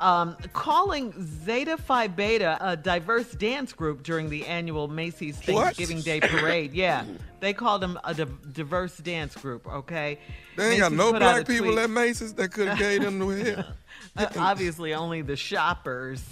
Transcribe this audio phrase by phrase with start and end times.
[0.00, 6.04] um, calling Zeta Phi Beta a diverse dance group during the annual Macy's Thanksgiving what?
[6.04, 6.72] Day parade.
[6.72, 7.04] Yeah,
[7.40, 9.66] they called them a di- diverse dance group.
[9.66, 10.18] Okay,
[10.56, 13.66] they ain't got no black people at Macy's that could have gave them the help.
[14.16, 16.22] Uh, obviously, only the shoppers.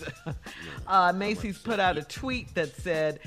[0.87, 3.21] uh, Macy's put out a tweet that said.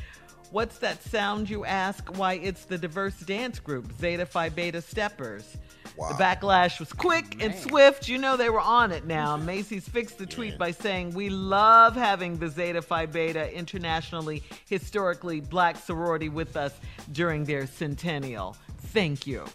[0.51, 2.16] What's that sound, you ask?
[2.16, 5.57] Why, it's the diverse dance group, Zeta Phi Beta Steppers.
[5.95, 6.09] Wow.
[6.09, 8.07] The backlash was quick and swift.
[8.07, 9.37] You know they were on it now.
[9.37, 10.57] Macy's fixed the tweet yeah.
[10.57, 16.73] by saying, We love having the Zeta Phi Beta internationally, historically black sorority with us
[17.11, 18.55] during their centennial.
[18.87, 19.45] Thank you.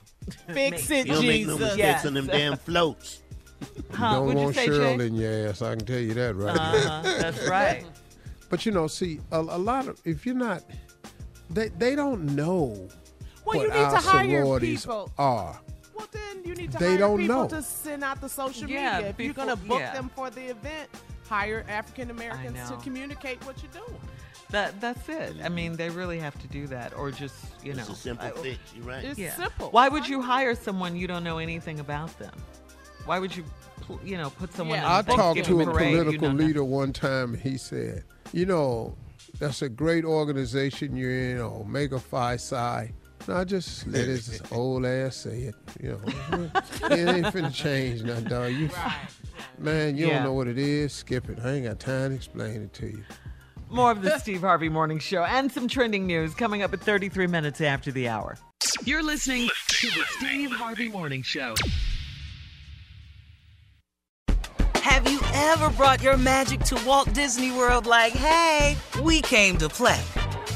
[0.52, 1.22] Fix it, you Jesus.
[1.22, 2.06] Make no mistakes yes.
[2.06, 3.22] on them damn floats.
[3.90, 4.14] Huh?
[4.14, 5.06] Don't want you Cheryl Jay?
[5.06, 5.62] in your ass.
[5.62, 7.02] I can tell you that right uh-huh.
[7.02, 7.84] That's right.
[8.48, 10.62] But you know, see, a, a, lot of if you're not,
[11.50, 12.88] they they don't know
[13.44, 15.10] well, what you need our to hire sororities people.
[15.18, 15.60] are.
[16.58, 17.48] Well, then you need to they hire don't people know.
[17.48, 19.10] to send out the social yeah, media.
[19.10, 19.92] If before, you're going to book yeah.
[19.94, 20.88] them for the event,
[21.28, 24.00] hire African Americans to communicate what you're doing.
[24.50, 25.36] That that's it.
[25.44, 28.26] I mean, they really have to do that, or just you it's know, a simple
[28.26, 28.58] I, fix.
[28.74, 29.04] You're right.
[29.04, 29.34] It's yeah.
[29.34, 29.68] simple.
[29.70, 32.32] Why would you hire someone you don't know anything about them?
[33.04, 33.44] Why would you,
[34.02, 34.78] you know, put someone?
[34.78, 34.96] Yeah.
[34.98, 37.34] I talked to a parade, political you know, leader one time.
[37.34, 38.96] and He said, "You know,
[39.38, 42.92] that's a great organization you're in, Omega Phi Psi."
[43.28, 45.54] No, just let his old ass say it.
[45.82, 46.50] You know,
[46.90, 48.52] it ain't finna change now, dog.
[48.52, 48.70] You,
[49.58, 50.14] man, you Yeah.
[50.14, 50.94] don't know what it is.
[50.94, 51.38] Skip it.
[51.44, 53.04] I ain't got time to explain it to you.
[53.68, 57.26] More of the Steve Harvey Morning Show and some trending news coming up at 33
[57.26, 58.38] minutes after the hour.
[58.84, 61.54] You're listening to the Steve Harvey Morning Show.
[64.76, 69.68] Have you ever brought your magic to Walt Disney World like, hey, we came to
[69.68, 70.00] play?